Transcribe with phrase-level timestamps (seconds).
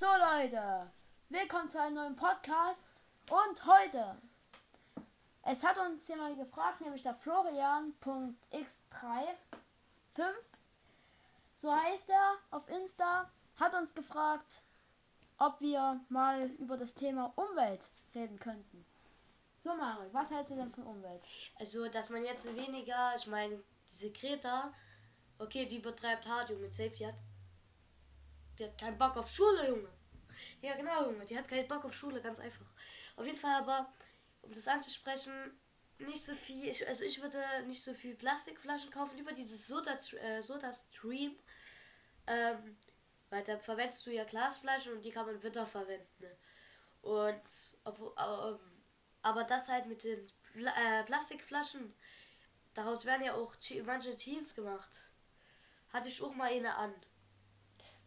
[0.00, 0.92] So Leute,
[1.28, 4.16] willkommen zu einem neuen Podcast und heute,
[5.42, 9.34] es hat uns jemand gefragt, nämlich der Florian.x35,
[11.56, 14.62] so heißt er auf Insta, hat uns gefragt,
[15.36, 18.86] ob wir mal über das Thema Umwelt reden könnten.
[19.58, 21.26] So Mario, was hältst du denn von Umwelt?
[21.58, 24.72] Also, dass man jetzt weniger, ich meine, diese Greta,
[25.40, 27.16] okay, die betreibt hart, Junge, Safety hat.
[28.58, 29.88] Die hat keinen Bock auf Schule, Junge.
[30.60, 32.66] Ja, genau, Junge, die hat keinen Bock auf Schule, ganz einfach.
[33.16, 33.92] Auf jeden Fall aber,
[34.42, 35.32] um das anzusprechen,
[35.98, 39.96] nicht so viel, ich, also ich würde nicht so viel Plastikflaschen kaufen, lieber dieses Soda,
[40.22, 41.36] äh, Soda Stream.
[42.26, 42.76] Ähm,
[43.30, 46.08] weil da verwendest du ja Glasflaschen und die kann man wieder verwenden.
[46.18, 46.36] Ne?
[47.02, 48.58] Und, obwohl, ähm,
[49.22, 51.94] aber das halt mit den Pla äh, Plastikflaschen,
[52.74, 53.54] daraus werden ja auch
[53.84, 55.12] manche Jeans gemacht.
[55.90, 56.94] Hatte ich auch mal eine an.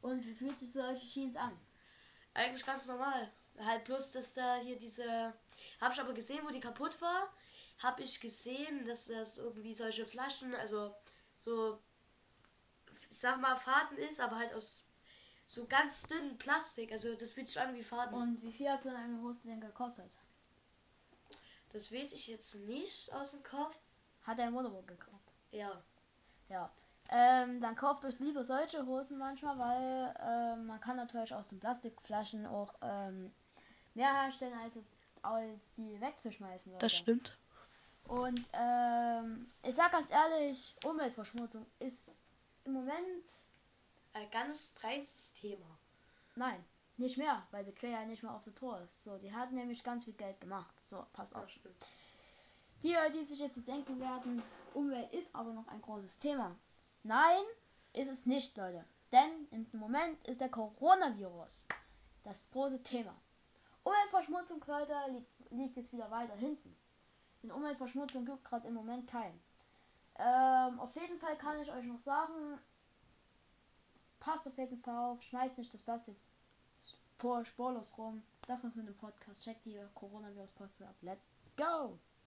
[0.01, 1.57] Und wie fühlt sich solche Jeans an?
[2.33, 3.31] Eigentlich ganz normal.
[3.59, 5.33] Halt bloß, dass da hier diese.
[5.79, 7.31] Habe ich aber gesehen, wo die kaputt war.
[7.79, 10.95] Habe ich gesehen, dass das irgendwie solche Flaschen, also
[11.35, 11.79] so,
[13.09, 14.85] ich sag mal, Faden ist, aber halt aus
[15.45, 16.91] so ganz dünnen Plastik.
[16.91, 18.15] Also das fühlt sich an wie Faden.
[18.15, 20.11] Und wie viel hat so eine Hose denn gekostet?
[21.73, 23.77] Das weiß ich jetzt nicht aus dem Kopf.
[24.23, 25.33] Hat er im Motorboot gekauft?
[25.51, 25.83] Ja.
[26.49, 26.71] Ja.
[27.13, 31.59] Ähm, dann kauft euch lieber solche Hosen manchmal, weil ähm, man kann natürlich aus den
[31.59, 33.31] Plastikflaschen auch ähm,
[33.93, 34.77] mehr herstellen, als,
[35.21, 36.71] als die wegzuschmeißen.
[36.71, 36.85] Leute.
[36.85, 37.37] Das stimmt.
[38.05, 42.11] Und ähm, ich sag ganz ehrlich, Umweltverschmutzung ist
[42.63, 43.25] im Moment
[44.13, 45.77] ein ganz reines Thema.
[46.35, 46.63] Nein,
[46.97, 49.03] nicht mehr, weil die Claire ja nicht mehr auf der Tor ist.
[49.03, 50.73] So, die hat nämlich ganz viel Geld gemacht.
[50.85, 51.47] So, passt auf.
[52.83, 54.41] Die, die sich jetzt denken werden,
[54.73, 56.55] Umwelt ist aber noch ein großes Thema.
[57.03, 57.43] Nein,
[57.93, 58.85] ist es nicht, Leute.
[59.11, 61.67] Denn im Moment ist der Coronavirus
[62.23, 63.15] das große Thema.
[63.83, 66.75] Umweltverschmutzung, Leute, liegt, liegt jetzt wieder weiter hinten.
[67.41, 69.41] Denn Umweltverschmutzung gibt gerade im Moment keinen.
[70.15, 72.59] Ähm, auf jeden Fall kann ich euch noch sagen,
[74.19, 76.15] passt auf jeden Fall auf, schmeißt nicht das Plastik
[77.43, 78.23] spurlos rum.
[78.47, 79.43] Das noch mit dem Podcast.
[79.43, 80.95] Checkt die Coronavirus-Post ab.
[81.01, 81.99] Let's go!